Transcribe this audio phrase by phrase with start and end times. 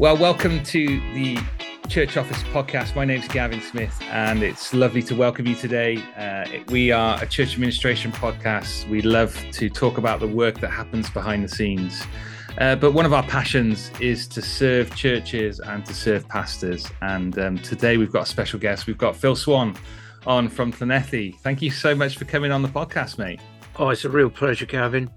[0.00, 1.38] Well, welcome to the
[1.90, 2.96] Church Office podcast.
[2.96, 5.98] My name is Gavin Smith, and it's lovely to welcome you today.
[6.16, 8.88] Uh, we are a church administration podcast.
[8.88, 12.02] We love to talk about the work that happens behind the scenes.
[12.56, 16.90] Uh, but one of our passions is to serve churches and to serve pastors.
[17.02, 18.86] And um, today we've got a special guest.
[18.86, 19.76] We've got Phil Swann
[20.26, 21.38] on from Llanelli.
[21.40, 23.40] Thank you so much for coming on the podcast, mate.
[23.76, 25.10] Oh, it's a real pleasure, Gavin.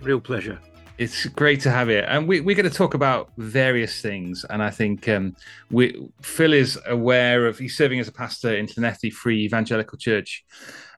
[0.00, 0.58] Real pleasure.
[0.96, 4.44] It's great to have you, and we, are going to talk about various things.
[4.48, 5.34] And I think um,
[5.68, 10.44] we, Phil is aware of he's serving as a pastor in Llanelli Free Evangelical Church.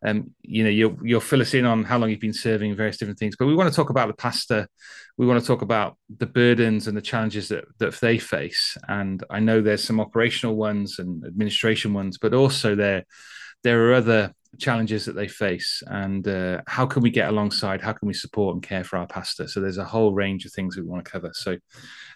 [0.05, 2.99] Um, you know, you'll you'll fill us in on how long you've been serving various
[2.99, 3.37] different things.
[3.37, 4.69] But we want to talk about the pastor.
[5.17, 8.77] We want to talk about the burdens and the challenges that that they face.
[8.89, 13.07] And I know there's some operational ones and administration ones, but also there
[13.63, 17.81] there are other challenges that they face and uh, how can we get alongside?
[17.81, 19.49] How can we support and care for our pastor?
[19.49, 21.31] So there's a whole range of things we want to cover.
[21.35, 21.59] So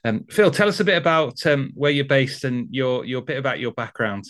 [0.05, 3.39] um, phil tell us a bit about um, where you're based and your your bit
[3.39, 4.25] about your background.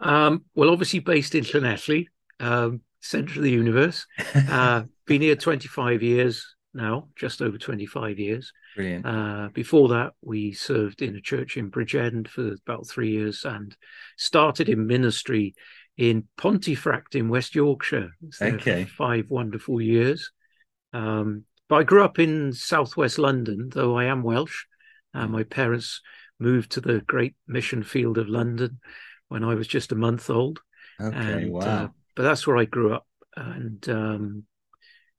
[0.00, 2.06] Um, well obviously based in llanelli
[2.40, 4.06] um, center of the universe.
[4.34, 8.52] Uh, been here 25 years now just over 25 years.
[8.76, 9.06] Brilliant.
[9.06, 13.76] Uh, before that, we served in a church in Bridgend for about three years and
[14.16, 15.54] started in ministry
[15.96, 18.10] in Pontefract in West Yorkshire.
[18.40, 18.84] Okay.
[18.84, 20.30] five wonderful years.
[20.92, 24.64] Um, but I grew up in southwest London, though I am Welsh.
[25.14, 26.00] Uh, my parents
[26.38, 28.80] moved to the great mission field of London
[29.28, 30.60] when I was just a month old.
[31.00, 31.60] Okay, and, wow.
[31.60, 33.06] Uh, but that's where I grew up.
[33.36, 34.44] And um,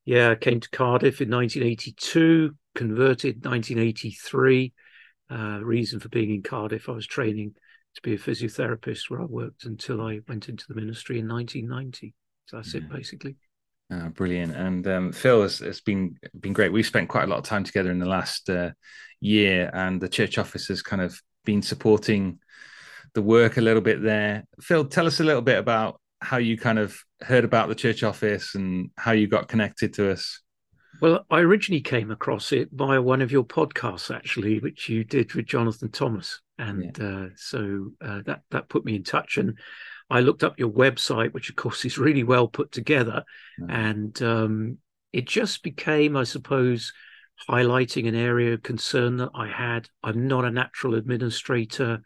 [0.05, 4.73] yeah, I came to Cardiff in 1982, converted 1983.
[5.29, 7.55] Uh, reason for being in Cardiff, I was training
[7.95, 12.13] to be a physiotherapist where I worked until I went into the ministry in 1990.
[12.45, 12.81] So that's yeah.
[12.81, 13.35] it basically.
[13.91, 14.55] Oh, brilliant.
[14.55, 16.71] And um, Phil, has, it's been been great.
[16.71, 18.71] We've spent quite a lot of time together in the last uh,
[19.19, 22.39] year, and the church office has kind of been supporting
[23.13, 24.45] the work a little bit there.
[24.61, 28.03] Phil, tell us a little bit about how you kind of heard about the church
[28.03, 30.41] office and how you got connected to us.
[31.01, 35.33] Well, I originally came across it via one of your podcasts, actually, which you did
[35.33, 37.05] with Jonathan Thomas and yeah.
[37.05, 39.57] uh, so uh, that that put me in touch and
[40.09, 43.23] i looked up your website which of course is really well put together
[43.59, 43.71] mm-hmm.
[43.71, 44.77] and um,
[45.11, 46.93] it just became i suppose
[47.49, 52.01] highlighting an area of concern that i had i'm not a natural administrator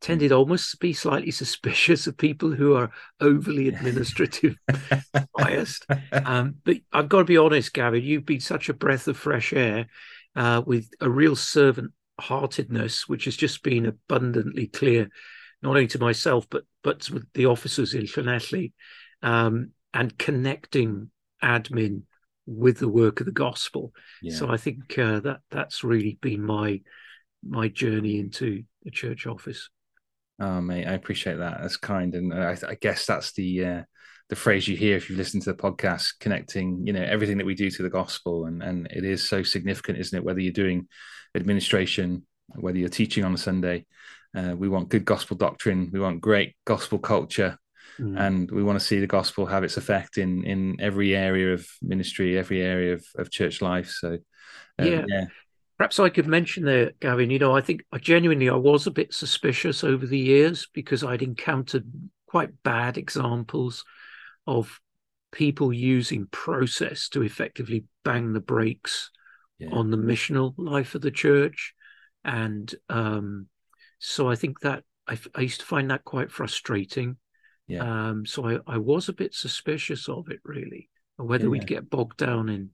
[0.00, 0.36] tended mm.
[0.36, 4.56] almost to be slightly suspicious of people who are overly administrative
[5.38, 9.16] biased um, but i've got to be honest gavin you've been such a breath of
[9.16, 9.86] fresh air
[10.34, 15.08] uh, with a real servant heartedness, which has just been abundantly clear,
[15.62, 18.72] not only to myself but but to the officers in Llanelli,
[19.22, 21.10] um, and connecting
[21.42, 22.02] admin
[22.46, 23.92] with the work of the gospel.
[24.20, 24.36] Yeah.
[24.36, 26.80] So I think uh, that that's really been my
[27.46, 29.68] my journey into the church office.
[30.42, 31.58] Oh, mate, I appreciate that.
[31.60, 33.82] That's kind, and I, I guess that's the uh,
[34.28, 37.46] the phrase you hear if you've listened to the podcast, connecting, you know, everything that
[37.46, 40.24] we do to the gospel, and and it is so significant, isn't it?
[40.24, 40.88] Whether you're doing
[41.36, 42.26] administration,
[42.56, 43.86] whether you're teaching on a Sunday.
[44.36, 45.90] Uh, we want good gospel doctrine.
[45.92, 47.56] We want great gospel culture.
[48.00, 48.18] Mm.
[48.18, 51.64] And we want to see the gospel have its effect in in every area of
[51.82, 53.90] ministry, every area of, of church life.
[53.90, 54.18] So,
[54.80, 55.04] uh, yeah.
[55.06, 55.24] yeah.
[55.82, 57.30] Perhaps I could mention there, Gavin.
[57.30, 61.02] You know, I think I genuinely I was a bit suspicious over the years because
[61.02, 61.84] I'd encountered
[62.28, 63.84] quite bad examples
[64.46, 64.78] of
[65.32, 69.10] people using process to effectively bang the brakes
[69.58, 69.70] yeah.
[69.72, 71.74] on the missional life of the church.
[72.24, 73.48] And um,
[73.98, 77.16] so I think that I, I, used to find that quite frustrating.
[77.66, 78.10] Yeah.
[78.10, 81.50] Um, so I, I, was a bit suspicious of it, really, whether yeah.
[81.50, 82.70] we'd get bogged down in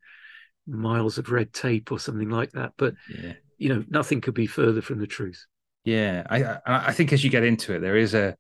[0.69, 2.73] miles of red tape or something like that.
[2.77, 3.33] But yeah.
[3.57, 5.45] you know, nothing could be further from the truth.
[5.85, 8.37] Yeah, I I think as you get into it, there is a,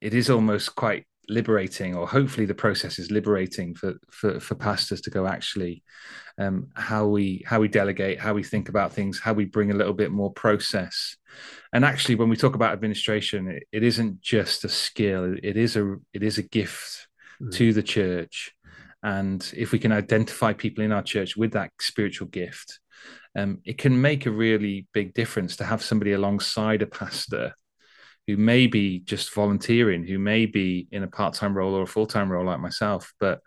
[0.00, 5.00] it is almost quite liberating or hopefully the process is liberating for for, for pastors
[5.00, 5.82] to go actually
[6.38, 9.74] um, how we how we delegate how we think about things how we bring a
[9.74, 11.16] little bit more process
[11.72, 15.76] and actually when we talk about administration it, it isn't just a skill it is
[15.76, 17.08] a it is a gift
[17.42, 17.52] mm.
[17.52, 18.54] to the church
[19.02, 22.80] and if we can identify people in our church with that spiritual gift
[23.36, 27.52] um, it can make a really big difference to have somebody alongside a pastor
[28.26, 31.86] who may be just volunteering, who may be in a part time role or a
[31.86, 33.40] full time role like myself, but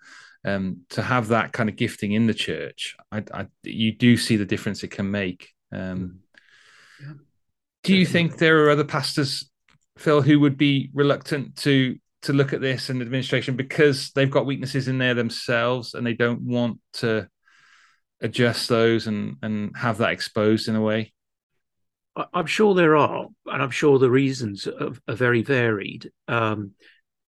[0.46, 4.38] um, to have that kind of gifting in the church, I, I, you do see
[4.38, 5.50] the difference it can make.
[5.72, 6.20] Um,
[7.02, 7.14] yeah.
[7.84, 9.50] Do you think there are other pastors,
[9.98, 14.46] Phil, who would be reluctant to to look at this and administration because they've got
[14.46, 17.28] weaknesses in there themselves and they don't want to
[18.22, 21.14] adjust those and and have that exposed in a way?
[22.34, 26.12] I'm sure there are, and I'm sure the reasons are, are very varied.
[26.28, 26.72] Um,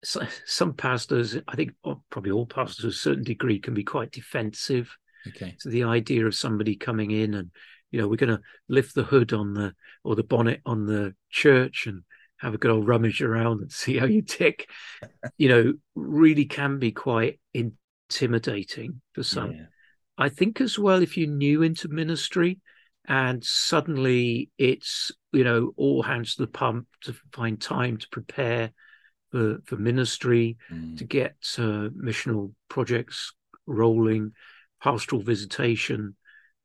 [0.03, 1.73] so, some pastors, I think
[2.09, 4.95] probably all pastors to a certain degree, can be quite defensive.
[5.27, 5.55] Okay.
[5.59, 7.51] So the idea of somebody coming in and,
[7.91, 11.13] you know, we're going to lift the hood on the or the bonnet on the
[11.29, 12.03] church and
[12.39, 14.69] have a good old rummage around and see how you tick,
[15.37, 19.51] you know, really can be quite intimidating for some.
[19.51, 19.65] Yeah.
[20.17, 22.59] I think as well, if you're new into ministry
[23.07, 28.71] and suddenly it's, you know, all hands to the pump to find time to prepare
[29.31, 30.97] for, for ministry, mm.
[30.97, 33.33] to get uh, missional projects
[33.65, 34.31] rolling,
[34.81, 36.15] pastoral visitation,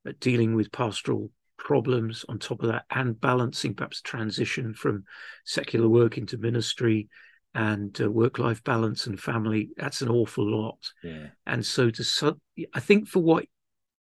[0.08, 5.04] uh, dealing with pastoral problems on top of that, and balancing perhaps transition from
[5.44, 7.08] secular work into ministry
[7.54, 9.70] and uh, work life balance and family.
[9.76, 10.78] That's an awful lot.
[11.02, 11.28] Yeah.
[11.46, 12.36] And so to,
[12.74, 13.46] I think for what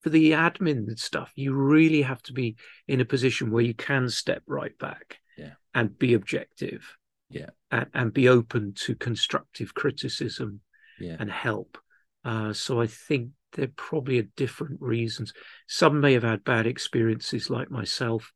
[0.03, 2.57] for the admin stuff, you really have to be
[2.89, 5.53] in a position where you can step right back yeah.
[5.75, 6.97] and be objective
[7.31, 10.61] yeah and, and be open to constructive criticism
[10.99, 11.17] yeah.
[11.19, 11.79] and help
[12.25, 15.33] uh, so i think there probably are different reasons
[15.67, 18.33] some may have had bad experiences like myself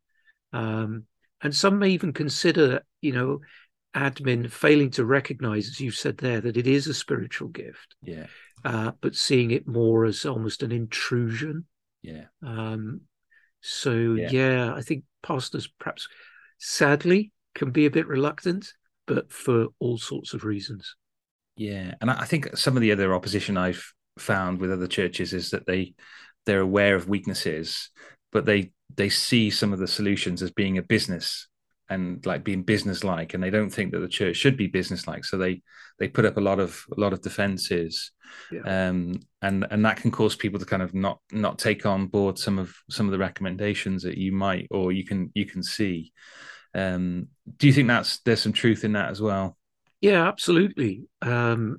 [0.52, 1.04] um,
[1.42, 3.38] and some may even consider you know
[3.94, 8.26] admin failing to recognize as you said there that it is a spiritual gift yeah
[8.64, 11.64] uh, but seeing it more as almost an intrusion
[12.02, 13.00] yeah um,
[13.60, 14.28] so yeah.
[14.30, 16.08] yeah i think pastors perhaps
[16.58, 18.72] sadly can be a bit reluctant
[19.06, 20.96] but for all sorts of reasons.
[21.56, 25.50] Yeah, and I think some of the other opposition I've found with other churches is
[25.50, 25.94] that they
[26.46, 27.90] they're aware of weaknesses,
[28.32, 31.48] but they they see some of the solutions as being a business
[31.88, 35.06] and like being business like, and they don't think that the church should be business
[35.06, 35.24] like.
[35.24, 35.62] So they
[35.98, 38.12] they put up a lot of a lot of defenses,
[38.50, 38.88] yeah.
[38.88, 42.38] um, and and that can cause people to kind of not not take on board
[42.38, 46.12] some of some of the recommendations that you might or you can you can see.
[46.74, 47.28] Um,
[47.58, 49.56] do you think that's there's some truth in that as well?
[50.04, 51.06] Yeah, absolutely.
[51.22, 51.78] Um,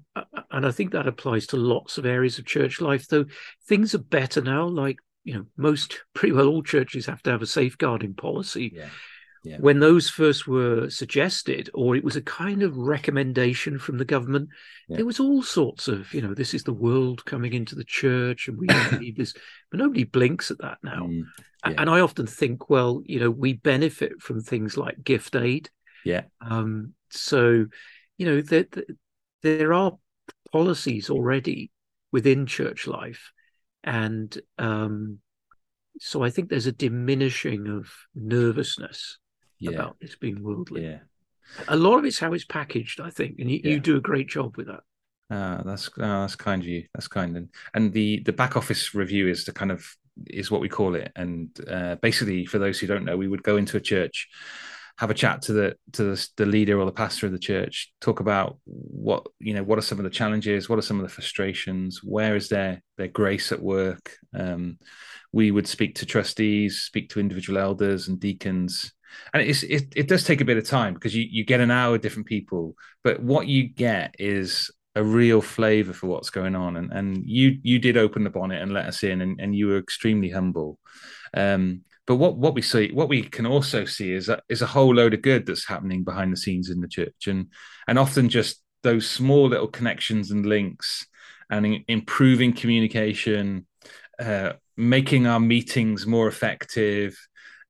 [0.50, 3.26] and I think that applies to lots of areas of church life, though
[3.68, 4.66] things are better now.
[4.66, 8.72] Like, you know, most, pretty well all churches have to have a safeguarding policy.
[8.76, 8.90] Yeah.
[9.44, 9.58] Yeah.
[9.60, 14.50] When those first were suggested, or it was a kind of recommendation from the government,
[14.90, 14.96] yeah.
[14.96, 18.48] there was all sorts of, you know, this is the world coming into the church
[18.48, 18.66] and we
[19.00, 19.36] need this,
[19.70, 21.04] but nobody blinks at that now.
[21.04, 21.26] Mm.
[21.64, 25.70] And I often think, well, you know, we benefit from things like gift aid.
[26.04, 26.24] Yeah.
[26.42, 27.68] Um, so,
[28.18, 28.66] you know, there,
[29.44, 29.94] there are
[30.52, 31.72] policies already
[32.12, 33.32] within church life.
[33.84, 35.20] And um,
[36.00, 39.18] so I think there's a diminishing of nervousness
[39.60, 39.72] yeah.
[39.72, 40.86] about this being worldly.
[40.86, 41.00] Yeah.
[41.68, 43.40] A lot of it's how it's packaged, I think.
[43.40, 43.72] And you, yeah.
[43.72, 44.82] you do a great job with that.
[45.30, 46.86] Uh, that's uh, that's kind of you.
[46.94, 49.84] That's kind and and the the back office review is the kind of
[50.28, 51.12] is what we call it.
[51.16, 54.28] And uh, basically, for those who don't know, we would go into a church,
[54.98, 57.92] have a chat to the to the, the, leader or the pastor of the church,
[58.00, 61.04] talk about what you know, what are some of the challenges, what are some of
[61.04, 64.16] the frustrations, where is their their grace at work.
[64.34, 64.78] Um,
[65.34, 68.94] we would speak to trustees, speak to individual elders and deacons.
[69.34, 71.72] And it's, it, it does take a bit of time because you, you get an
[71.72, 76.78] hour different people, but what you get is a real flavor for what's going on.
[76.78, 79.68] And and you you did open the bonnet and let us in, and, and you
[79.68, 80.80] were extremely humble.
[81.34, 84.68] Um, but what what we see, what we can also see is a, is a
[84.68, 87.48] whole load of good that's happening behind the scenes in the church, and
[87.88, 91.08] and often just those small little connections and links,
[91.50, 93.66] and in, improving communication,
[94.20, 97.18] uh, making our meetings more effective.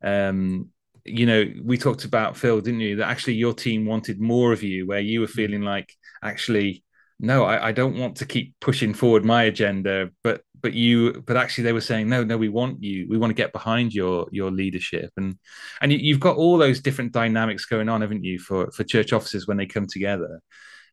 [0.03, 0.69] Um,
[1.05, 2.97] you know, we talked about Phil, didn't you?
[2.97, 6.83] That actually your team wanted more of you, where you were feeling like actually
[7.19, 11.37] no, I, I, don't want to keep pushing forward my agenda, but but you but
[11.37, 14.27] actually they were saying no, no, we want you, we want to get behind your
[14.31, 15.37] your leadership, and
[15.79, 19.13] and you, have got all those different dynamics going on, haven't you, for for church
[19.13, 20.41] offices when they come together,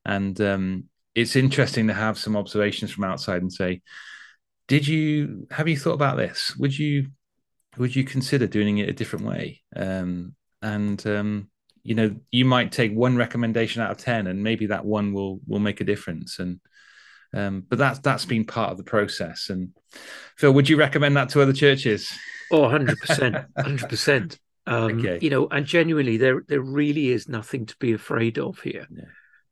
[0.05, 3.81] and um, it's interesting to have some observations from outside and say,
[4.69, 6.55] did you have you thought about this?
[6.57, 7.07] Would you
[7.79, 9.63] would you consider doing it a different way?
[9.75, 11.51] Um, and um,
[11.83, 15.41] you know you might take one recommendation out of 10 and maybe that one will
[15.47, 16.61] will make a difference and
[17.35, 19.51] um, but that's that's been part of the process.
[19.51, 19.71] And
[20.37, 22.11] phil would you recommend that to other churches?
[22.51, 25.19] Oh 100% 100% um, okay.
[25.21, 28.87] you know and genuinely there there really is nothing to be afraid of here.
[28.91, 29.05] Yeah.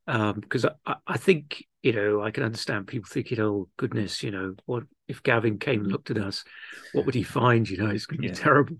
[0.06, 4.30] um, because I, I think you know i can understand people thinking oh goodness you
[4.30, 6.44] know what if gavin came and looked at us?
[6.92, 7.68] What would he find?
[7.68, 8.76] You know it's going to be terrible.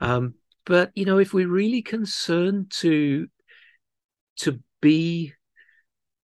[0.00, 0.34] Um,
[0.68, 3.26] but you know, if we're really concerned to
[4.40, 5.32] to be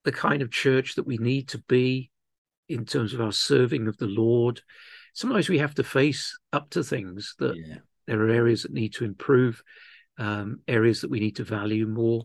[0.05, 2.11] the kind of church that we need to be
[2.69, 4.61] in terms of our serving of the Lord,
[5.15, 7.77] sometimes we have to face up to things that yeah.
[8.07, 9.63] there are areas that need to improve.
[10.19, 12.25] um, areas that we need to value more.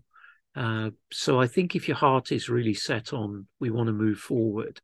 [0.56, 4.20] Uh, so I think if your heart is really set on we want to move
[4.20, 4.82] forward,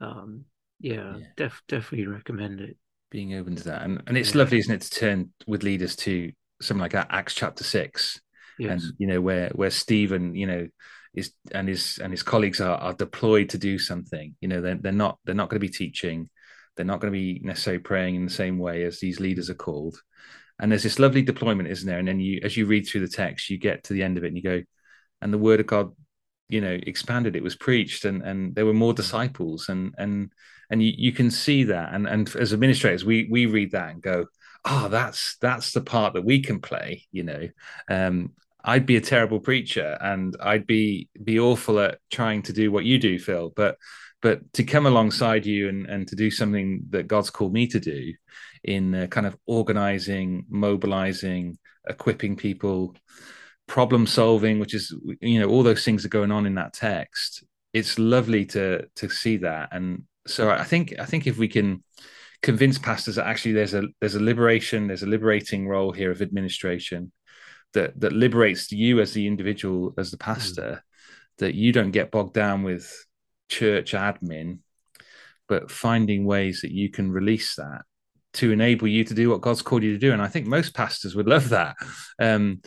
[0.00, 0.44] um,
[0.80, 1.26] yeah, yeah.
[1.36, 2.76] Def, definitely recommend it.
[3.10, 4.38] Being open to that, and and it's yeah.
[4.38, 8.20] lovely, isn't it, to turn with leaders to something like that, Acts chapter six,
[8.58, 8.70] yes.
[8.70, 10.68] and you know where where Stephen, you know,
[11.14, 14.34] is and his and his colleagues are are deployed to do something.
[14.40, 16.30] You know, they're they're not they're not going to be teaching,
[16.76, 19.54] they're not going to be necessarily praying in the same way as these leaders are
[19.54, 20.00] called.
[20.58, 21.98] And there's this lovely deployment, isn't there?
[21.98, 24.24] And then you, as you read through the text, you get to the end of
[24.24, 24.62] it and you go,
[25.20, 25.92] and the word of God,
[26.48, 27.36] you know, expanded.
[27.36, 30.32] It was preached, and and there were more disciples, and and
[30.70, 31.94] and you, you can see that.
[31.94, 34.26] And and as administrators, we we read that and go,
[34.64, 37.04] oh, that's that's the part that we can play.
[37.10, 37.48] You know,
[37.88, 38.32] um,
[38.64, 42.84] I'd be a terrible preacher, and I'd be be awful at trying to do what
[42.84, 43.52] you do, Phil.
[43.54, 43.76] But
[44.20, 47.80] but to come alongside you and and to do something that God's called me to
[47.80, 48.12] do,
[48.64, 52.94] in uh, kind of organizing, mobilizing, equipping people,
[53.66, 57.44] problem solving, which is you know all those things are going on in that text.
[57.72, 61.82] It's lovely to to see that, and so I think I think if we can
[62.42, 66.22] convince pastors that actually there's a there's a liberation, there's a liberating role here of
[66.22, 67.10] administration
[67.74, 70.32] that that liberates you as the individual, as the hmm.
[70.32, 71.38] pastor, mm.
[71.38, 72.90] that you don't get bogged down with
[73.48, 74.58] church admin,
[75.48, 77.82] but finding ways that you can release that
[78.34, 80.12] to enable you to do what God's called you to do.
[80.12, 81.76] And I think most pastors would love that.
[82.18, 82.62] Um,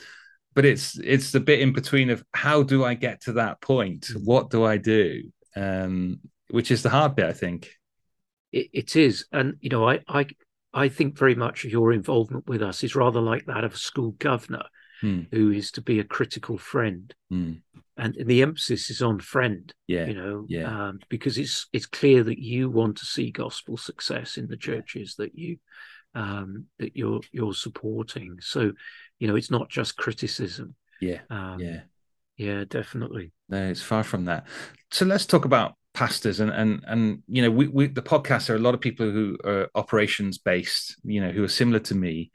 [0.54, 4.08] but it's it's the bit in between of how do I get to that point?
[4.24, 5.24] What do I do?
[5.56, 6.20] Um,
[6.50, 7.72] which is the hard bit, I think.
[8.52, 10.26] it, it is, and you know, I I
[10.74, 14.12] I think very much your involvement with us is rather like that of a school
[14.12, 14.64] governor
[15.02, 15.22] hmm.
[15.32, 17.14] who is to be a critical friend.
[17.30, 17.54] Hmm.
[17.98, 20.06] And the emphasis is on friend yeah.
[20.06, 20.88] you know yeah.
[20.88, 25.16] um, because it's it's clear that you want to see gospel success in the churches
[25.18, 25.58] that you
[26.14, 28.38] um that you're you're supporting.
[28.42, 28.74] So
[29.20, 30.76] you know it's not just criticism.
[31.00, 31.22] Yeah.
[31.30, 31.82] Um, yeah.
[32.36, 33.32] yeah definitely.
[33.48, 34.46] No it's far from that.
[34.92, 38.56] So let's talk about pastors and and and you know we, we the podcast there
[38.58, 41.96] are a lot of people who are operations based you know who are similar to
[41.96, 42.32] me.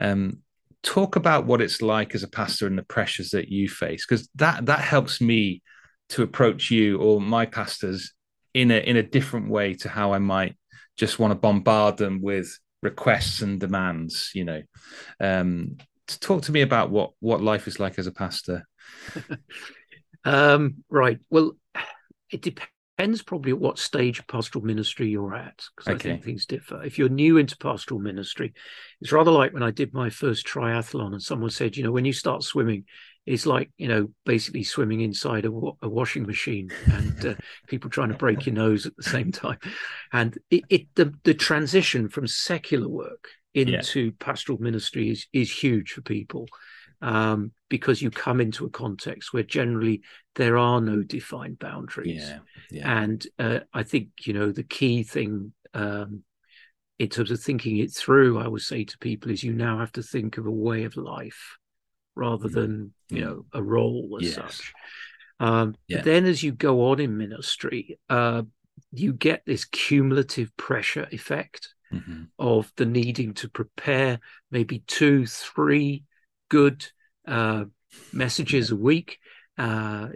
[0.00, 0.42] Um
[0.82, 4.28] talk about what it's like as a pastor and the pressures that you face because
[4.36, 5.62] that that helps me
[6.08, 8.12] to approach you or my pastors
[8.54, 10.56] in a in a different way to how I might
[10.96, 14.62] just want to bombard them with requests and demands you know.
[15.20, 18.66] Um to talk to me about what what life is like as a pastor.
[20.24, 21.20] Um right.
[21.30, 21.52] Well
[22.30, 26.10] it depends depends probably at what stage of pastoral ministry you're at, because okay.
[26.10, 26.82] I think things differ.
[26.82, 28.52] If you're new into pastoral ministry,
[29.00, 32.04] it's rather like when I did my first triathlon and someone said, you know, when
[32.04, 32.84] you start swimming,
[33.24, 35.50] it's like, you know, basically swimming inside a,
[35.82, 37.34] a washing machine and uh,
[37.68, 39.58] people trying to break your nose at the same time.
[40.12, 44.10] And it, it the, the transition from secular work into yeah.
[44.18, 46.48] pastoral ministry is, is huge for people
[47.00, 50.02] um, because you come into a context where generally
[50.34, 52.22] there are no defined boundaries.
[52.22, 52.38] Yeah,
[52.70, 53.00] yeah.
[53.02, 56.22] And uh, I think, you know, the key thing um,
[56.98, 59.92] in terms of thinking it through, I would say to people is you now have
[59.92, 61.56] to think of a way of life
[62.14, 62.52] rather mm.
[62.52, 63.24] than, you mm.
[63.24, 64.34] know, a role as yes.
[64.34, 64.72] such.
[65.40, 65.98] Um, yeah.
[65.98, 68.42] But then as you go on in ministry, uh,
[68.90, 72.24] you get this cumulative pressure effect mm-hmm.
[72.38, 76.04] of the needing to prepare maybe two, three
[76.48, 76.86] good
[77.26, 77.64] uh,
[78.12, 79.18] messages a week,
[79.56, 80.08] uh,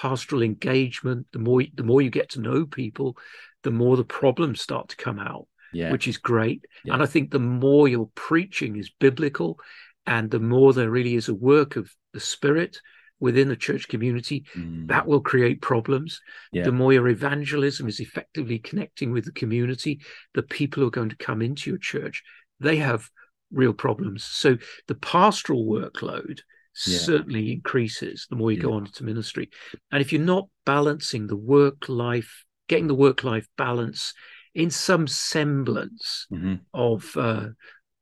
[0.00, 1.26] pastoral engagement.
[1.32, 3.16] The more the more you get to know people,
[3.62, 5.90] the more the problems start to come out, yeah.
[5.90, 6.64] which is great.
[6.84, 6.94] Yeah.
[6.94, 9.58] And I think the more your preaching is biblical,
[10.06, 12.80] and the more there really is a work of the Spirit
[13.20, 14.86] within the church community, mm.
[14.86, 16.20] that will create problems.
[16.52, 16.64] Yeah.
[16.64, 20.00] The more your evangelism is effectively connecting with the community,
[20.34, 22.22] the people who are going to come into your church,
[22.60, 23.10] they have
[23.50, 24.24] real problems.
[24.24, 26.40] So the pastoral workload
[26.86, 26.98] yeah.
[26.98, 28.64] certainly increases the more you yeah.
[28.64, 29.50] go on to ministry.
[29.90, 34.14] And if you're not balancing the work life, getting the work life balance
[34.54, 36.56] in some semblance mm-hmm.
[36.74, 37.48] of, uh,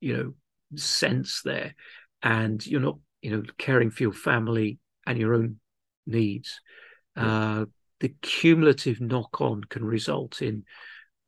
[0.01, 0.35] you know,
[0.77, 1.75] sense there,
[2.23, 5.57] and you're not, you know, caring for your family and your own
[6.07, 6.61] needs,
[7.17, 7.61] yeah.
[7.61, 7.65] uh,
[8.01, 10.65] the cumulative knock on can result in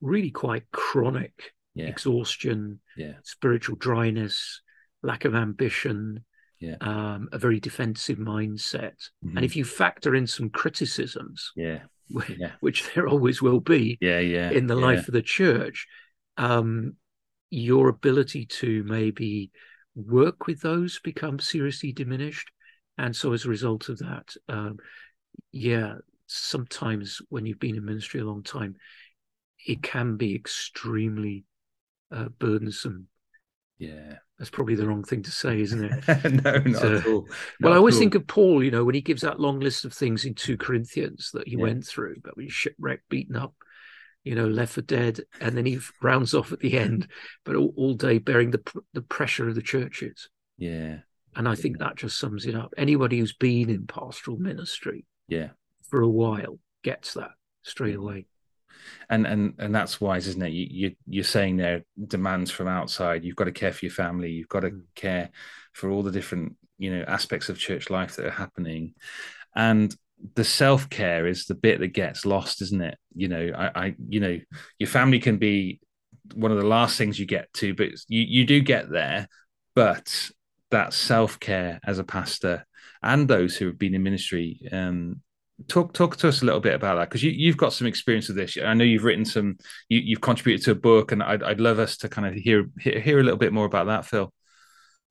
[0.00, 1.86] really quite chronic yeah.
[1.86, 3.12] exhaustion, yeah.
[3.22, 4.60] spiritual dryness,
[5.02, 6.24] lack of ambition,
[6.60, 6.76] yeah.
[6.80, 8.96] um, a very defensive mindset.
[9.24, 9.36] Mm-hmm.
[9.36, 11.80] And if you factor in some criticisms, yeah.
[12.36, 12.52] yeah.
[12.60, 15.86] which there always will be yeah, yeah, in the life of the church,
[16.36, 16.94] um,
[17.50, 19.50] your ability to maybe
[19.94, 22.50] work with those becomes seriously diminished.
[22.96, 24.78] And so as a result of that, um,
[25.52, 25.94] yeah,
[26.26, 28.76] sometimes when you've been in ministry a long time,
[29.66, 31.44] it can be extremely
[32.10, 33.08] uh, burdensome
[33.78, 34.18] Yeah.
[34.38, 36.24] That's probably the wrong thing to say, isn't it?
[36.44, 37.22] no, not so, at all.
[37.22, 39.84] Not well, I always think of Paul, you know, when he gives that long list
[39.84, 41.62] of things in 2 Corinthians that he yeah.
[41.62, 43.52] went through, but we shipwrecked, beaten up,
[44.22, 47.08] you know, left for dead, and then he rounds off at the end,
[47.44, 48.62] but all, all day bearing the
[48.92, 50.28] the pressure of the churches.
[50.56, 50.98] Yeah.
[51.34, 52.74] And I think that just sums it up.
[52.76, 55.48] Anybody who's been in pastoral ministry, yeah,
[55.88, 57.30] for a while gets that
[57.62, 58.26] straight away
[59.10, 60.52] and and and that's wise isn't it?
[60.52, 63.24] You, you you're saying there demands from outside.
[63.24, 64.30] You've got to care for your family.
[64.30, 64.82] You've got to mm.
[64.94, 65.30] care
[65.72, 68.94] for all the different you know aspects of church life that are happening.
[69.54, 69.94] And
[70.34, 72.98] the self-care is the bit that gets lost isn't it?
[73.14, 74.38] You know i i you know
[74.78, 75.80] your family can be
[76.34, 79.28] one of the last things you get to but you you do get there.
[79.74, 80.30] But
[80.70, 82.66] that self-care as a pastor
[83.02, 85.22] and those who have been in ministry um,
[85.66, 88.28] talk talk to us a little bit about that because you, you've got some experience
[88.28, 88.56] with this.
[88.62, 91.78] I know you've written some you, have contributed to a book and I'd, I'd love
[91.78, 94.32] us to kind of hear, hear, hear a little bit more about that phil.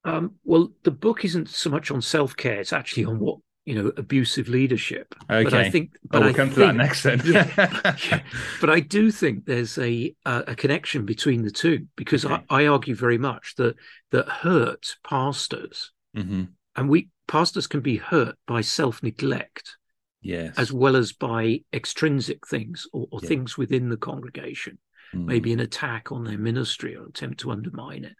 [0.04, 3.92] Um, well the book isn't so much on self-care it's actually on what you know
[3.98, 5.14] abusive leadership.
[5.30, 7.20] Okay but i think but oh, we'll I come think, to that next then.
[7.24, 8.22] yeah, yeah,
[8.60, 12.42] but i do think there's a a connection between the two because okay.
[12.48, 13.76] I, I, argue very much that
[14.12, 15.92] that hurt pastors.
[16.16, 16.44] Mm-hmm.
[16.76, 19.76] and we pastors can be hurt by self-neglect
[20.20, 20.54] yes.
[20.56, 23.28] as well as by extrinsic things or, or yeah.
[23.28, 24.78] things within the congregation.
[25.14, 25.24] Mm.
[25.24, 28.14] maybe an attack on their ministry or attempt to undermine it.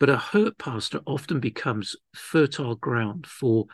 [0.00, 3.66] But a hurt pastor often becomes fertile ground for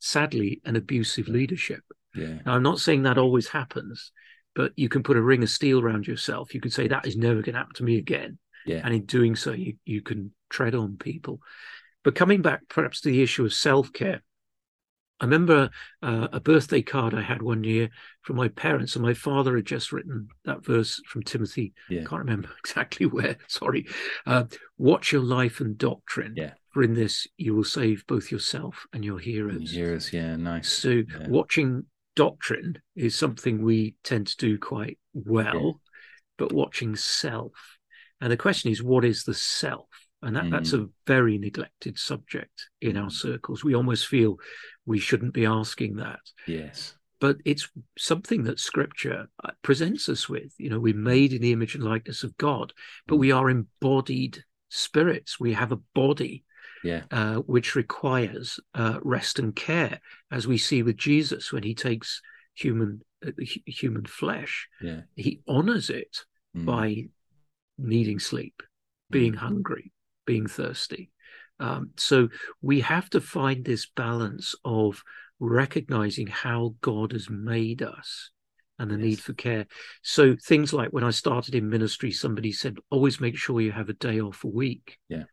[0.00, 1.82] sadly an abusive leadership.
[2.12, 2.38] Yeah.
[2.44, 4.10] Now i'm not saying that always happens
[4.56, 6.54] but you can put a ring of steel around yourself.
[6.54, 8.38] You can say that is never going to happen to me again.
[8.64, 8.80] Yeah.
[8.82, 11.40] And in doing so you, you can tread on people.
[12.02, 14.22] But coming back perhaps to the issue of self-care
[15.20, 15.70] I remember
[16.02, 17.88] uh, a birthday card I had one year
[18.22, 21.72] from my parents, and my father had just written that verse from Timothy.
[21.88, 22.04] Yeah.
[22.04, 23.36] Can't remember exactly where.
[23.48, 23.86] Sorry.
[24.26, 24.44] Uh,
[24.78, 26.34] Watch your life and doctrine.
[26.36, 26.52] Yeah.
[26.72, 29.70] For in this you will save both yourself and your hearers.
[29.70, 30.70] Hearers, yeah, nice.
[30.70, 31.28] So yeah.
[31.28, 35.72] watching doctrine is something we tend to do quite well, yeah.
[36.36, 37.52] but watching self.
[38.20, 39.88] And the question is, what is the self?
[40.22, 40.50] And that, mm.
[40.50, 43.12] that's a very neglected subject in our mm.
[43.12, 43.64] circles.
[43.64, 44.36] We almost feel
[44.86, 46.20] we shouldn't be asking that.
[46.46, 46.94] Yes.
[47.20, 47.68] But it's
[47.98, 50.52] something that scripture uh, presents us with.
[50.58, 52.72] You know, we're made in the image and likeness of God,
[53.06, 55.40] but we are embodied spirits.
[55.40, 56.44] We have a body
[56.84, 57.02] yeah.
[57.10, 62.20] Uh, which requires uh, rest and care, as we see with Jesus when he takes
[62.54, 63.32] human uh,
[63.66, 64.68] human flesh.
[64.80, 65.00] Yeah.
[65.16, 66.18] He honors it
[66.56, 66.64] mm.
[66.64, 67.08] by
[67.76, 68.62] needing sleep,
[69.10, 69.38] being mm.
[69.38, 69.92] hungry,
[70.26, 71.10] being thirsty.
[71.58, 72.28] Um, so
[72.60, 75.02] we have to find this balance of
[75.40, 78.30] recognizing how God has made us
[78.78, 79.04] and the yes.
[79.04, 79.66] need for care.
[80.02, 83.88] So things like when I started in ministry, somebody said, always make sure you have
[83.88, 84.98] a day off a week.
[85.08, 85.24] Yeah.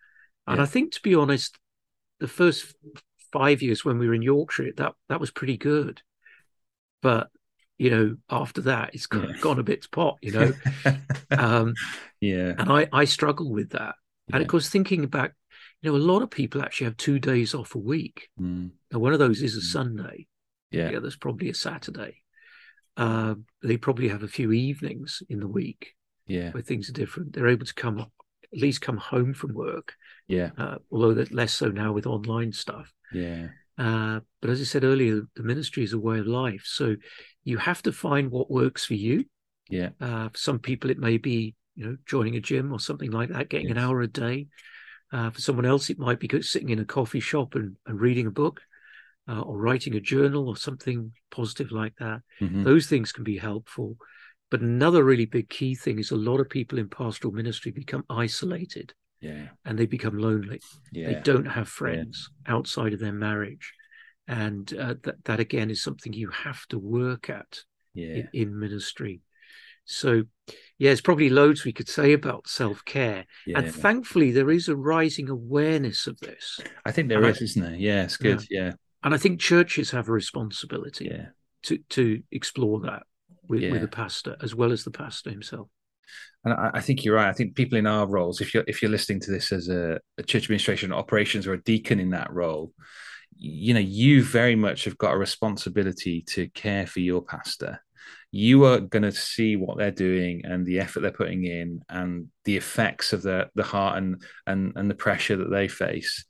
[0.48, 0.64] And yeah.
[0.64, 1.58] I think to be honest,
[2.20, 2.74] the first
[3.32, 6.02] five years when we were in Yorkshire, that that was pretty good.
[7.02, 7.30] But
[7.78, 9.42] you know, after that, it's gone, yeah.
[9.42, 10.54] gone a bit to pot, you know.
[11.32, 11.74] um,
[12.22, 12.54] yeah.
[12.58, 13.96] And I I struggle with that.
[14.28, 14.36] Yeah.
[14.36, 15.34] And of course, thinking back
[15.84, 18.30] you know, a lot of people actually have two days off a week.
[18.40, 18.72] Mm.
[18.92, 19.64] Now, one of those is a mm.
[19.64, 20.28] Sunday.
[20.72, 20.90] Yeah.
[20.90, 22.24] The other's probably a Saturday.
[22.96, 25.94] Uh, they probably have a few evenings in the week.
[26.26, 26.52] Yeah.
[26.52, 27.34] Where things are different.
[27.34, 29.94] They're able to come at least come home from work.
[30.28, 30.52] Yeah.
[30.58, 32.92] Uh, although that less so now with online stuff.
[33.12, 33.50] Yeah.
[33.78, 36.64] Uh, but as I said earlier, the ministry is a way of life.
[36.66, 36.96] So
[37.44, 39.26] you have to find what works for you.
[39.70, 39.90] Yeah.
[40.00, 43.30] Uh, for some people, it may be you know joining a gym or something like
[43.30, 43.78] that, getting yes.
[43.78, 44.48] an hour a day.
[45.14, 48.26] Uh, for someone else, it might be sitting in a coffee shop and, and reading
[48.26, 48.62] a book
[49.30, 52.22] uh, or writing a journal or something positive like that.
[52.42, 52.64] Mm-hmm.
[52.64, 53.96] Those things can be helpful.
[54.50, 58.04] But another really big key thing is a lot of people in pastoral ministry become
[58.10, 58.94] isolated.
[59.22, 59.50] Yeah.
[59.66, 60.60] And they become lonely.
[60.92, 61.14] Yeah.
[61.14, 62.56] They don't have friends yeah.
[62.56, 63.72] outside of their marriage.
[64.28, 67.60] And uh, that, that again is something you have to work at
[67.94, 68.16] yeah.
[68.16, 69.22] in, in ministry.
[69.86, 70.24] So,
[70.78, 73.26] yeah, there's probably loads we could say about self care.
[73.46, 73.60] Yeah.
[73.60, 76.60] And thankfully, there is a rising awareness of this.
[76.86, 77.76] I think there is, not there?
[77.76, 78.44] Yeah, it's good.
[78.50, 78.66] Yeah.
[78.66, 78.72] yeah.
[79.04, 81.12] And I think churches have a responsibility
[81.64, 83.04] to, to explore that
[83.48, 85.68] with, with the pastor as well as the pastor himself.
[86.46, 87.30] And I, I, think you're right.
[87.30, 90.00] I think people in our roles, if you're if you're listening to this as a,
[90.18, 92.72] a church administration operations or a deacon in that role,
[93.38, 97.83] you know, you very much have got a responsibility to care for your pastor
[98.32, 102.28] you are going to see what they're doing and the effort they're putting in and
[102.46, 106.26] the effects of the the heart and and and the pressure that they face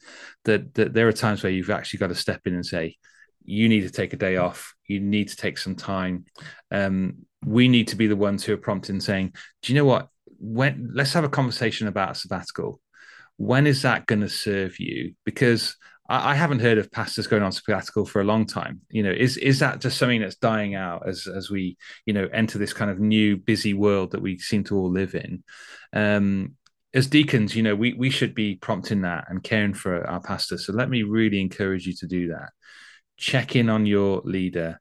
[0.46, 2.98] that, that there are times where you've actually got to step in and say
[3.46, 4.74] you need to take a day off.
[4.88, 6.26] You need to take some time.
[6.72, 10.10] Um, we need to be the ones who are prompting saying do you know what?
[10.40, 12.80] When let's have a conversation about a sabbatical.
[13.38, 15.16] When is that going to serve you?
[15.26, 15.76] Because
[16.10, 18.82] I, haven't heard of pastors going on sabbatical for a long time.
[18.90, 22.28] You know, is is that just something that's dying out as as we you know
[22.34, 25.44] enter this kind of new busy world that we seem to all live in?
[25.94, 26.56] Um,
[26.94, 30.66] as deacons, you know, we we should be prompting that and caring for our pastors.
[30.66, 32.50] So let me really encourage you to do that.
[33.18, 34.80] Check in on your leader.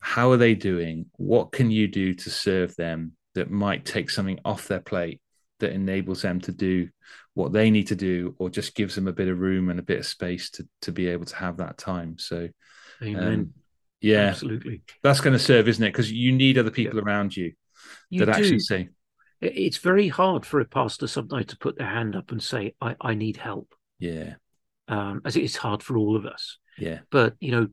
[0.00, 1.06] How are they doing?
[1.16, 5.20] What can you do to serve them that might take something off their plate
[5.60, 6.88] that enables them to do
[7.34, 9.82] what they need to do or just gives them a bit of room and a
[9.82, 12.18] bit of space to to be able to have that time.
[12.18, 12.48] So
[13.02, 13.24] amen.
[13.24, 13.52] um,
[14.00, 14.82] yeah absolutely.
[15.02, 15.90] that's going to serve isn't it?
[15.90, 17.04] Because you need other people yeah.
[17.04, 17.52] around you,
[18.10, 18.32] you that do.
[18.32, 18.88] actually say
[19.40, 22.94] it's very hard for a pastor sometimes to put their hand up and say i,
[23.00, 23.74] I need help.
[23.98, 24.34] Yeah.
[24.88, 26.58] Um, as it's hard for all of us.
[26.78, 27.00] Yeah.
[27.10, 27.68] But you know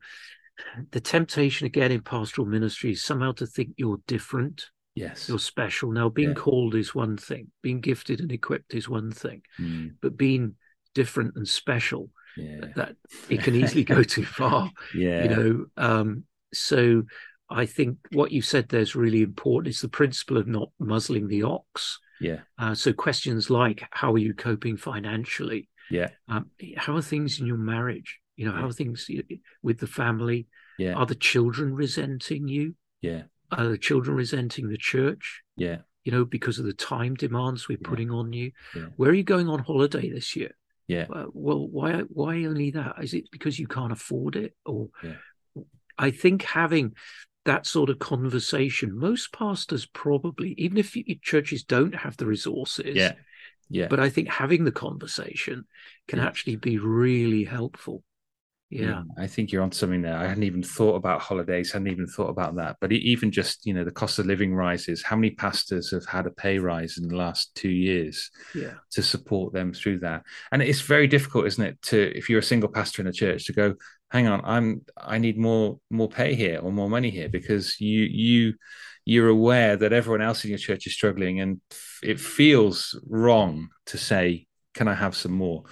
[0.91, 4.67] the temptation again in pastoral ministry is somehow to think you're different
[4.99, 5.29] Yes.
[5.29, 5.91] You're special.
[5.93, 6.35] Now, being yeah.
[6.35, 9.93] called is one thing, being gifted and equipped is one thing, mm.
[10.01, 10.55] but being
[10.93, 12.65] different and special, yeah.
[12.75, 12.95] that
[13.29, 14.69] it can easily go too far.
[14.93, 15.23] Yeah.
[15.23, 17.03] You know, um, so
[17.49, 19.71] I think what you said there is really important.
[19.73, 21.99] It's the principle of not muzzling the ox.
[22.19, 22.39] Yeah.
[22.57, 25.69] Uh, so questions like, how are you coping financially?
[25.89, 26.09] Yeah.
[26.27, 28.19] Um, how are things in your marriage?
[28.35, 28.59] You know, yeah.
[28.59, 29.09] how are things
[29.63, 30.47] with the family?
[30.77, 30.95] Yeah.
[30.95, 32.75] Are the children resenting you?
[33.01, 35.41] Yeah are the children resenting the church?
[35.57, 35.77] Yeah.
[36.03, 37.88] You know, because of the time demands we're yeah.
[37.88, 38.51] putting on you.
[38.75, 38.85] Yeah.
[38.95, 40.55] Where are you going on holiday this year?
[40.88, 41.05] Yeah.
[41.13, 42.95] Uh, well, why why only that?
[43.01, 44.55] Is it because you can't afford it?
[44.65, 45.63] Or yeah.
[45.97, 46.93] I think having
[47.45, 53.13] that sort of conversation, most pastors probably, even if churches don't have the resources, yeah.
[53.69, 53.88] Yeah.
[53.88, 55.65] But I think having the conversation
[56.07, 58.03] can actually be really helpful.
[58.69, 59.01] Yeah.
[59.01, 60.15] Mm, I think you're on something there.
[60.15, 62.77] I hadn't even thought about holidays, hadn't even thought about that.
[62.79, 65.01] But even just, you know, the cost of living rises.
[65.01, 68.73] How many pastors have had a pay rise in the last two years yeah.
[68.91, 70.23] to support them through that?
[70.51, 73.45] And it's very difficult, isn't it, to if you're a single pastor in a church
[73.45, 73.73] to go,
[74.12, 78.03] hang on, I'm I need more more pay here or more money here because you
[78.03, 78.53] you
[79.05, 81.60] you're aware that everyone else in your church is struggling and
[82.03, 85.63] it feels wrong to say, Can I have some more?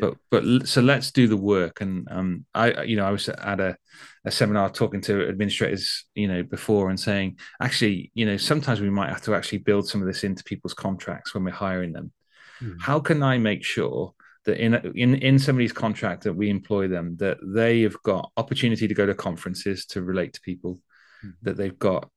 [0.00, 3.60] But but so let's do the work and um i you know i was at
[3.60, 3.76] a,
[4.24, 8.90] a seminar talking to administrators you know before and saying actually you know sometimes we
[8.90, 12.12] might have to actually build some of this into people's contracts when we're hiring them
[12.60, 12.76] mm.
[12.80, 17.16] how can i make sure that in in in somebody's contract that we employ them
[17.16, 20.80] that they have got opportunity to go to conferences to relate to people
[21.24, 21.32] mm.
[21.42, 22.08] that they've got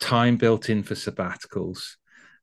[0.00, 1.96] time built in for sabbaticals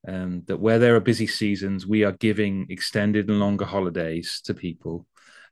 [0.07, 4.53] um, that where there are busy seasons, we are giving extended and longer holidays to
[4.53, 5.05] people.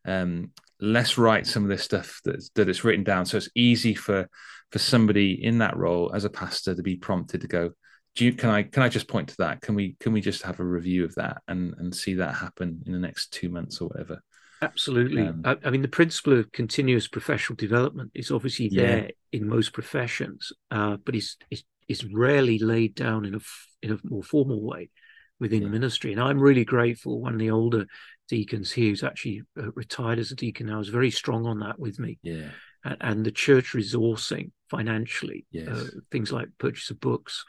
[0.06, 3.96] Um, let's write some of this stuff that that it's written down, so it's easy
[3.96, 4.30] for
[4.72, 7.72] for somebody in that role as a pastor to be prompted to go.
[8.16, 9.62] Do you, can I can I just point to that?
[9.62, 12.84] Can we can we just have a review of that and and see that happen
[12.86, 14.22] in the next two months or whatever?
[14.64, 15.24] Absolutely.
[15.24, 19.12] Um, I, I, mean, the principle of continuous professional development is obviously there yeah.
[19.32, 23.40] in most professions, uh, but it's, it's is rarely laid down in a
[23.82, 24.90] in a more formal way
[25.40, 25.70] within yeah.
[25.70, 26.12] ministry.
[26.12, 27.20] And I'm really grateful.
[27.20, 27.86] One of the older
[28.30, 31.80] deacons here, who's actually uh, retired as a deacon now, is very strong on that
[31.80, 32.20] with me.
[32.24, 32.50] Yeah.
[32.86, 35.68] And, and the church resourcing financially, yes.
[35.68, 37.44] uh, things like purchase of books,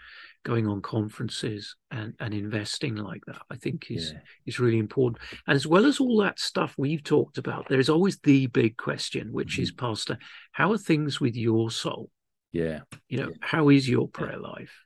[0.44, 4.20] going on conferences, and and investing like that, I think is yeah.
[4.46, 5.22] is really important.
[5.46, 8.76] And as well as all that stuff we've talked about, there is always the big
[8.76, 9.62] question, which mm-hmm.
[9.62, 10.18] is, Pastor,
[10.52, 12.10] how are things with your soul?
[12.52, 12.80] Yeah.
[13.08, 13.36] You know, yeah.
[13.40, 14.84] how is your prayer life?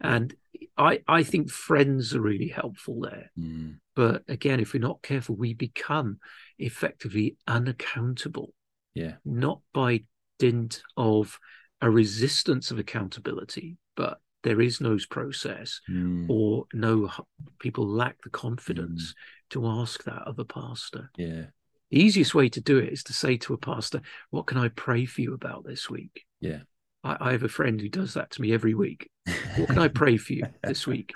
[0.00, 0.34] And
[0.76, 3.30] I I think friends are really helpful there.
[3.38, 3.78] Mm.
[3.94, 6.18] But again, if we're not careful, we become
[6.58, 8.54] effectively unaccountable.
[8.94, 9.14] Yeah.
[9.24, 10.04] Not by
[10.38, 11.38] dint of
[11.80, 16.26] a resistance of accountability, but there is no process mm.
[16.28, 17.10] or no
[17.58, 19.50] people lack the confidence mm.
[19.50, 21.10] to ask that of a pastor.
[21.16, 21.46] Yeah.
[21.90, 24.68] The easiest way to do it is to say to a pastor, What can I
[24.68, 26.24] pray for you about this week?
[26.40, 26.60] Yeah.
[27.02, 29.10] I, I, have a friend who does that to me every week.
[29.56, 31.14] What can I pray for you this week?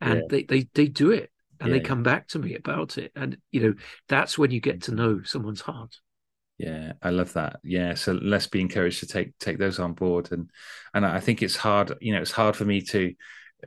[0.00, 0.26] And yeah.
[0.28, 3.12] they, they they do it and yeah, they come back to me about it.
[3.14, 3.74] And you know,
[4.08, 5.96] that's when you get to know someone's heart.
[6.58, 7.60] Yeah, I love that.
[7.64, 10.50] Yeah, so let's be encouraged to take take those on board, and
[10.94, 11.92] and I think it's hard.
[12.00, 13.14] You know, it's hard for me to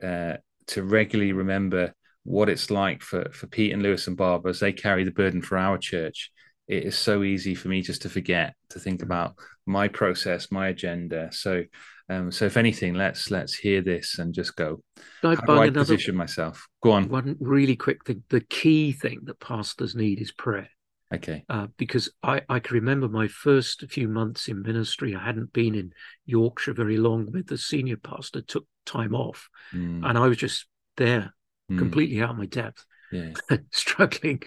[0.02, 0.36] uh,
[0.68, 4.72] to regularly remember what it's like for for Pete and Lewis and Bob as they
[4.72, 6.30] carry the burden for our church
[6.68, 9.34] it is so easy for me just to forget to think about
[9.66, 11.30] my process, my agenda.
[11.32, 11.64] So,
[12.10, 14.82] um, so if anything, let's let's hear this and just go.
[15.22, 16.66] How do I another, position myself?
[16.82, 17.08] Go on.
[17.08, 18.22] One really quick thing.
[18.28, 20.68] The key thing that pastors need is prayer.
[21.14, 21.44] Okay.
[21.48, 25.74] Uh, because I, I can remember my first few months in ministry, I hadn't been
[25.74, 25.92] in
[26.26, 30.06] Yorkshire very long with the senior pastor, took time off, mm.
[30.08, 30.66] and I was just
[30.96, 31.32] there,
[31.70, 31.78] mm.
[31.78, 33.32] completely out of my depth, yeah.
[33.70, 34.42] struggling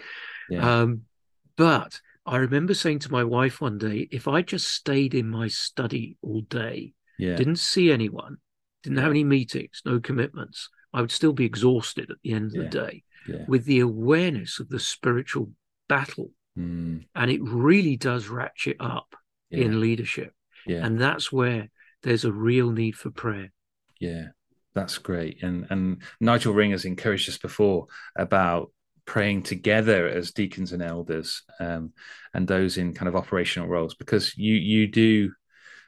[0.48, 0.82] Yeah.
[0.82, 1.02] Um,
[1.56, 5.48] but I remember saying to my wife one day, if I just stayed in my
[5.48, 7.36] study all day, yeah.
[7.36, 8.36] didn't see anyone,
[8.82, 12.64] didn't have any meetings, no commitments, I would still be exhausted at the end of
[12.64, 13.44] the day yeah.
[13.48, 15.50] with the awareness of the spiritual
[15.88, 16.30] battle.
[16.58, 17.04] Mm.
[17.14, 19.14] And it really does ratchet up
[19.50, 20.32] in leadership.
[20.86, 21.68] And that's where
[22.02, 23.52] there's a real need for prayer.
[24.00, 24.28] Yeah,
[24.74, 25.42] that's great.
[25.42, 27.86] And and Nigel Ring has encouraged us before
[28.16, 28.72] about
[29.04, 31.92] praying together as deacons and elders um,
[32.34, 35.32] and those in kind of operational roles because you you do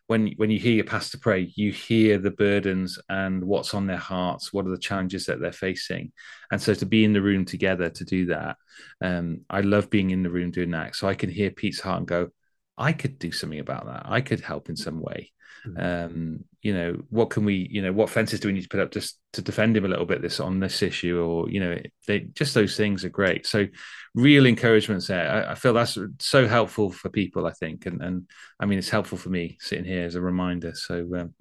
[0.07, 3.97] when when you hear your pastor pray you hear the burdens and what's on their
[3.97, 6.13] hearts what are the challenges that they're facing.
[6.51, 8.57] And so to be in the room together to do that
[9.03, 10.95] um, i love being in the room doing that.
[10.95, 12.29] So i can hear pete's heart and go
[12.77, 14.03] i could do something about that.
[14.05, 15.33] I could help in some way.
[15.77, 18.81] Um, you know, what can we, you know, what fences do we need to put
[18.81, 21.79] up just to defend him a little bit this on this issue, or you know,
[22.07, 23.47] they just those things are great.
[23.47, 23.67] So,
[24.15, 25.31] real encouragements there.
[25.31, 27.47] I, I, feel that's so helpful for people.
[27.47, 28.29] I think, and and
[28.61, 30.73] I mean, it's helpful for me sitting here as a reminder.
[30.75, 31.35] So, um,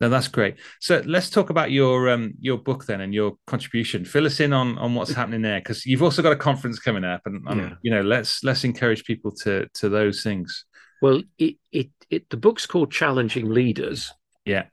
[0.00, 0.56] no, that's great.
[0.80, 4.04] So let's talk about your um your book then and your contribution.
[4.04, 7.04] Fill us in on on what's happening there because you've also got a conference coming
[7.04, 7.74] up, and, and yeah.
[7.82, 10.64] you know, let's let's encourage people to to those things.
[11.02, 14.12] Well, it, it, it the book's called Challenging Leaders.
[14.44, 14.64] Yeah.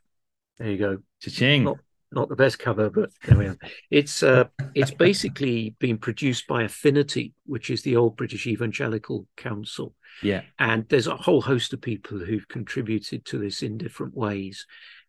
[0.58, 0.98] There you go.
[1.22, 1.64] Cha-ching.
[1.64, 1.78] Not,
[2.12, 3.58] not the best cover, but there we are.
[3.90, 9.96] It's uh, it's basically been produced by Affinity, which is the old British Evangelical Council.
[10.22, 10.42] Yeah.
[10.60, 14.66] And there's a whole host of people who've contributed to this in different ways.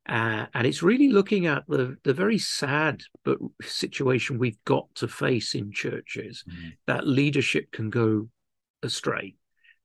[0.09, 5.09] Uh, and it's really looking at the, the very sad but situation we've got to
[5.09, 6.69] face in churches mm-hmm.
[6.87, 8.29] that leadership can go
[8.83, 9.35] astray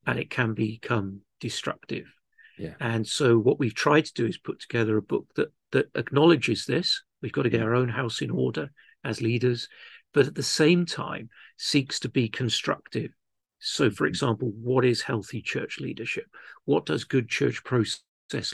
[0.10, 2.12] and it can become destructive.
[2.58, 2.74] Yeah.
[2.80, 6.65] And so what we've tried to do is put together a book that that acknowledges
[6.65, 7.04] this.
[7.22, 8.72] We've got to get our own house in order
[9.04, 9.67] as leaders,
[10.12, 13.12] but at the same time seeks to be constructive.
[13.60, 14.10] So, for mm-hmm.
[14.10, 16.26] example, what is healthy church leadership?
[16.65, 18.02] What does good church process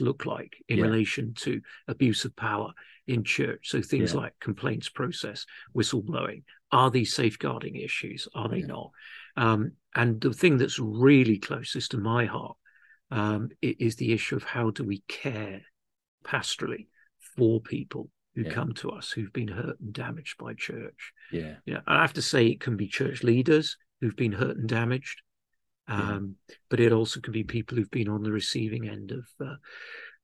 [0.01, 0.83] look like in yeah.
[0.83, 2.73] relation to abuse of power
[3.07, 3.69] in church?
[3.69, 4.19] So, things yeah.
[4.19, 6.43] like complaints process, whistleblowing.
[6.73, 8.27] Are these safeguarding issues?
[8.35, 8.65] Are they yeah.
[8.65, 8.91] not?
[9.37, 12.57] Um, and the thing that's really closest to my heart
[13.11, 15.61] um, is the issue of how do we care
[16.25, 16.87] pastorally
[17.37, 18.51] for people who yeah.
[18.51, 21.13] come to us who've been hurt and damaged by church.
[21.31, 21.55] Yeah.
[21.65, 24.67] You know, I have to say it can be church leaders who've been hurt and
[24.67, 25.21] damaged.
[25.87, 26.55] Um, yeah.
[26.69, 29.55] but it also can be people who've been on the receiving end of uh,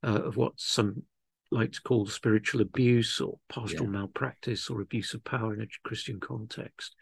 [0.04, 1.04] uh, of what some
[1.52, 4.00] like to call spiritual abuse or pastoral yeah.
[4.00, 6.96] malpractice or abuse of power in a Christian context.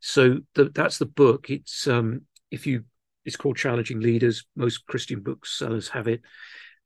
[0.00, 1.50] So the, that's the book.
[1.50, 2.84] It's um, if you
[3.24, 4.44] it's called Challenging Leaders.
[4.54, 6.22] Most Christian booksellers have it.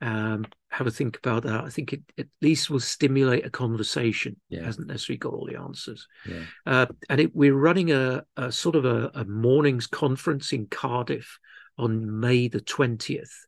[0.00, 1.62] Um, have a think about that.
[1.62, 4.40] I think it at least will stimulate a conversation.
[4.48, 4.60] Yeah.
[4.60, 6.06] It hasn't necessarily got all the answers.
[6.26, 6.44] Yeah.
[6.64, 11.38] Uh, and it, we're running a, a sort of a, a mornings conference in Cardiff
[11.76, 13.46] on May the twentieth.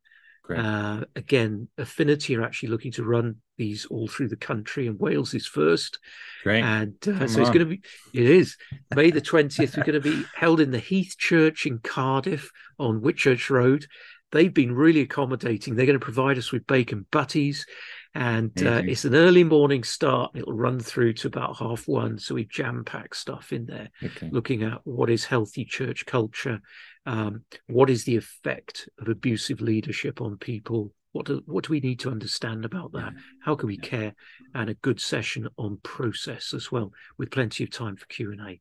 [0.55, 5.35] Uh, again, Affinity are actually looking to run these all through the country, and Wales
[5.35, 5.99] is first.
[6.43, 6.63] Great.
[6.63, 7.41] And uh, so on.
[7.41, 8.57] it's going to be, it is
[8.95, 9.77] May the 20th.
[9.77, 13.87] we're going to be held in the Heath Church in Cardiff on Whitchurch Road.
[14.33, 15.77] They've been really accommodating.
[15.77, 17.67] They're going to provide us with bacon butties.
[18.15, 20.33] And uh, it's an early morning start.
[20.35, 22.19] It'll run through to about half one.
[22.19, 24.29] So we jam pack stuff in there, okay.
[24.33, 26.61] looking at what is healthy church culture,
[27.07, 30.93] um, what is the effect of abusive leadership on people?
[31.13, 33.13] What do, what do we need to understand about that?
[33.43, 34.15] How can we care?
[34.55, 38.41] And a good session on process as well, with plenty of time for Q and
[38.41, 38.61] A.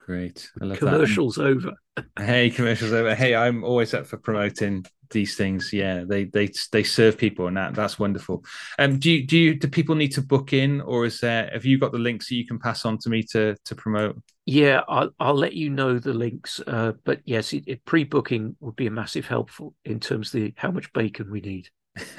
[0.00, 0.50] Great.
[0.74, 1.44] commercials that.
[1.44, 1.72] over.
[2.18, 3.14] hey, commercials over.
[3.14, 5.72] Hey, I'm always up for promoting these things.
[5.72, 8.44] Yeah, they they they serve people, and that that's wonderful.
[8.78, 11.64] Um, do you do you do people need to book in, or is there have
[11.64, 14.20] you got the links that you can pass on to me to to promote?
[14.44, 16.60] Yeah, I'll I'll let you know the links.
[16.66, 20.54] Uh, but yes, it, it, pre-booking would be a massive helpful in terms of the
[20.56, 21.68] how much bacon we need.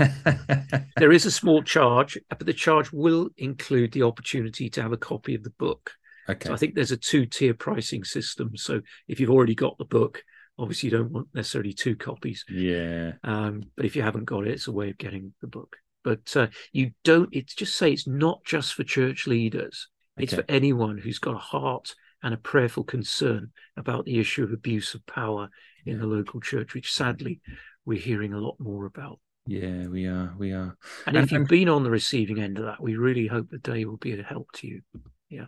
[0.97, 4.97] there is a small charge, but the charge will include the opportunity to have a
[4.97, 5.91] copy of the book.
[6.29, 6.47] Okay.
[6.47, 8.55] So I think there's a two-tier pricing system.
[8.55, 10.23] So if you've already got the book,
[10.57, 12.45] obviously you don't want necessarily two copies.
[12.49, 13.13] Yeah.
[13.23, 15.75] Um, but if you haven't got it, it's a way of getting the book.
[16.03, 17.29] But uh, you don't.
[17.31, 19.87] It's just say it's not just for church leaders.
[20.17, 20.23] Okay.
[20.23, 24.51] It's for anyone who's got a heart and a prayerful concern about the issue of
[24.51, 25.49] abuse of power
[25.85, 26.01] in yeah.
[26.01, 27.41] the local church, which sadly
[27.85, 29.19] we're hearing a lot more about.
[29.45, 30.33] Yeah, we are.
[30.37, 30.77] We are.
[31.05, 33.57] And, and if you've been on the receiving end of that, we really hope the
[33.57, 34.81] day will be a help to you.
[35.29, 35.45] Yeah.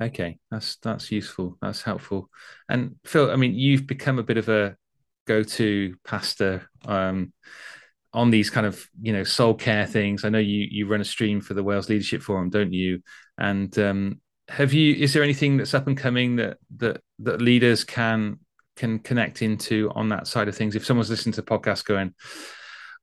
[0.00, 1.56] Okay, that's that's useful.
[1.60, 2.30] That's helpful.
[2.68, 4.76] And Phil, I mean, you've become a bit of a
[5.26, 7.32] go-to pastor um,
[8.12, 10.24] on these kind of you know soul care things.
[10.24, 13.02] I know you you run a stream for the Wales Leadership Forum, don't you?
[13.38, 14.94] And um, have you?
[14.94, 18.38] Is there anything that's up and coming that that that leaders can
[18.76, 20.76] can connect into on that side of things?
[20.76, 22.14] If someone's listening to the podcast going,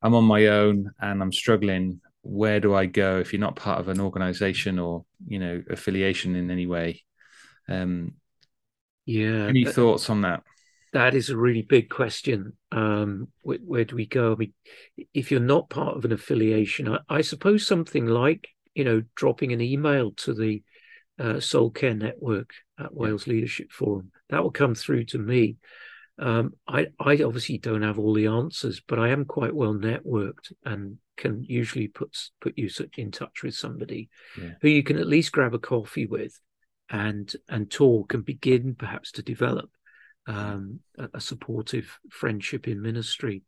[0.04, 3.80] I'm on my own and I'm struggling, where do I go if you're not part
[3.80, 7.04] of an organization or, you know, affiliation in any way?
[7.70, 8.16] Um,
[9.06, 9.48] yeah.
[9.48, 10.44] Any thoughts on that?
[10.92, 12.54] That is a really big question.
[12.72, 14.34] Um, where, where, do we go?
[14.34, 14.54] I mean,
[15.14, 19.54] if you're not part of an affiliation, I, I suppose something like, you know, dropping
[19.54, 20.64] an email to the
[21.18, 24.12] uh, Soul Care Network at Wales Leadership Forum.
[24.30, 25.58] That will come through to me.
[26.20, 30.54] Um, I, I obviously don't have all the answers, but I am quite well networked
[30.64, 34.52] and can usually put put you in touch with somebody yeah.
[34.62, 36.40] who you can at least grab a coffee with
[36.90, 39.70] and and talk and begin perhaps to develop
[40.28, 43.44] um, a, a, supportive friendship in ministry.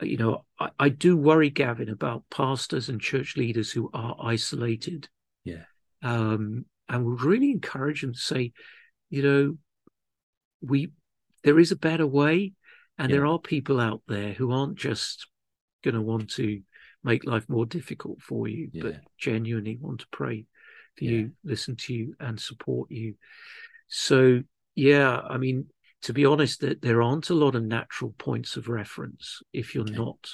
[0.00, 5.08] You know, I, I do worry, Gavin, about pastors and church leaders who are isolated.
[5.44, 5.64] Yeah.
[6.02, 8.52] Um, and we really encourage them to say,
[9.10, 9.56] you know,
[10.60, 10.90] we
[11.46, 12.52] there is a better way,
[12.98, 13.16] and yeah.
[13.16, 15.28] there are people out there who aren't just
[15.84, 16.60] going to want to
[17.04, 18.82] make life more difficult for you, yeah.
[18.82, 20.44] but genuinely want to pray
[20.98, 21.10] for yeah.
[21.10, 23.14] you, listen to you, and support you.
[23.86, 24.42] So,
[24.74, 25.66] yeah, I mean,
[26.02, 29.84] to be honest, that there aren't a lot of natural points of reference if you're
[29.84, 29.94] okay.
[29.94, 30.28] not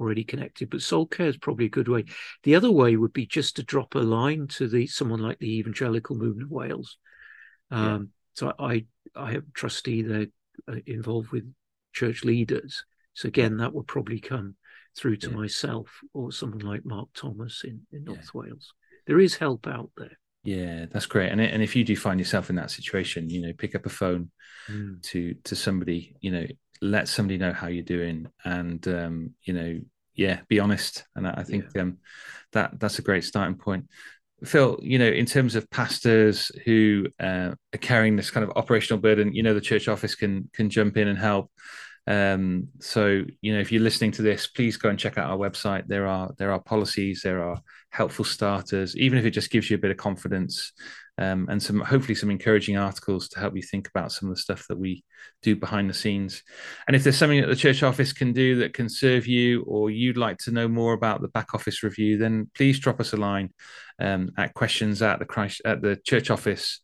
[0.00, 0.70] already connected.
[0.70, 2.06] But soul care is probably a good way.
[2.42, 5.58] The other way would be just to drop a line to the someone like the
[5.58, 6.96] Evangelical Movement of Wales.
[7.70, 7.98] Um, yeah.
[8.36, 10.26] So I I have a trustee there
[10.86, 11.52] involved with
[11.92, 12.84] church leaders.
[13.14, 14.56] So again, that would probably come
[14.96, 15.36] through to yeah.
[15.36, 18.40] myself or someone like Mark Thomas in, in North yeah.
[18.40, 18.72] Wales.
[19.06, 20.18] There is help out there.
[20.44, 21.32] Yeah, that's great.
[21.32, 23.90] And and if you do find yourself in that situation, you know, pick up a
[23.90, 24.30] phone
[24.68, 25.00] mm.
[25.02, 26.46] to to somebody, you know,
[26.82, 29.80] let somebody know how you're doing, and um, you know,
[30.14, 31.04] yeah, be honest.
[31.16, 31.82] And I, I think yeah.
[31.82, 31.98] um,
[32.52, 33.86] that that's a great starting point.
[34.44, 39.00] Phil, you know, in terms of pastors who uh, are carrying this kind of operational
[39.00, 41.50] burden, you know, the church office can can jump in and help.
[42.06, 45.38] Um, so, you know, if you're listening to this, please go and check out our
[45.38, 45.86] website.
[45.86, 49.76] There are there are policies, there are helpful starters, even if it just gives you
[49.76, 50.72] a bit of confidence
[51.18, 54.40] um, and some hopefully some encouraging articles to help you think about some of the
[54.40, 55.04] stuff that we
[55.42, 56.42] do behind the scenes.
[56.86, 59.90] And if there's something that the church office can do that can serve you, or
[59.90, 63.16] you'd like to know more about the back office review, then please drop us a
[63.16, 63.50] line
[64.00, 66.80] um, at questions at the Christ at the church office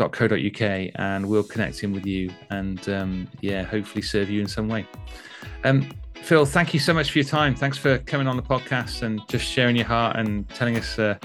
[0.00, 4.68] uk and we'll connect in with you and um, yeah hopefully serve you in some
[4.68, 4.86] way
[5.62, 9.02] um, phil thank you so much for your time thanks for coming on the podcast
[9.02, 11.16] and just sharing your heart and telling us uh,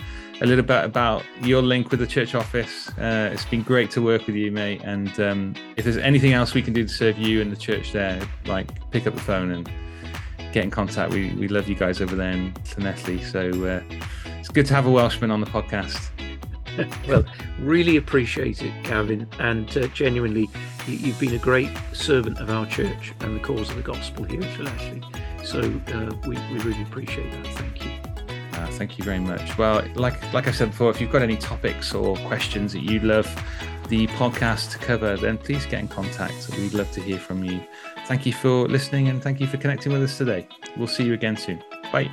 [0.42, 2.90] a little bit about your link with the church office.
[2.98, 4.82] Uh, it's been great to work with you, mate.
[4.84, 7.92] And um, if there's anything else we can do to serve you and the church
[7.92, 9.70] there, like pick up the phone and
[10.54, 11.12] get in contact.
[11.12, 13.24] We, we love you guys over there in Llanelli.
[13.24, 13.82] So uh,
[14.40, 16.10] it's good to have a Welshman on the podcast.
[17.08, 17.26] well,
[17.60, 19.28] really appreciate it, Gavin.
[19.40, 20.50] And uh, genuinely,
[20.88, 24.24] you, have been a great servant of our church and the cause of the gospel
[24.24, 25.46] here in Llanelli.
[25.46, 27.48] So uh, we, we really appreciate that.
[27.56, 28.09] Thank you.
[28.60, 29.58] Uh, thank you very much.
[29.58, 33.04] Well, like like I said before, if you've got any topics or questions that you'd
[33.04, 33.26] love
[33.88, 36.50] the podcast to cover, then please get in contact.
[36.58, 37.62] We'd love to hear from you.
[38.06, 40.48] Thank you for listening and thank you for connecting with us today.
[40.76, 41.64] We'll see you again soon.
[41.92, 42.12] Bye.